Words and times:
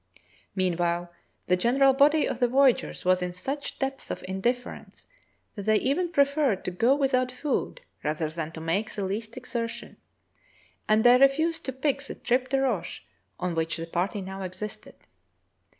Mean 0.55 0.77
while 0.77 1.11
the 1.45 1.55
general 1.55 1.93
body 1.93 2.25
of 2.27 2.39
the 2.39 2.47
voyageurs 2.47 3.05
was 3.05 3.21
in 3.21 3.33
such 3.33 3.77
depths 3.77 4.09
of 4.09 4.25
indifference 4.27 5.05
that 5.53 5.67
they 5.67 5.75
even 5.77 6.11
preferred 6.11 6.65
to 6.65 6.71
go 6.71 6.95
without 6.95 7.31
food 7.31 7.81
rather 8.03 8.27
than 8.31 8.51
to 8.53 8.59
make 8.59 8.91
the 8.95 9.05
least 9.05 9.37
exertion, 9.37 9.97
and 10.89 11.03
they 11.03 11.19
refused 11.19 11.65
to 11.65 11.71
pick 11.71 12.01
the 12.01 12.15
tripe 12.15 12.49
de 12.49 12.59
roche 12.61 13.01
on 13.39 13.53
which 13.53 13.77
the 13.77 13.85
party 13.85 14.21
now 14.21 14.41
existed. 14.41 14.95